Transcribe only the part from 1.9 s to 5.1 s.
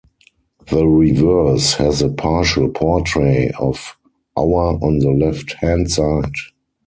a partial portrait of Auer on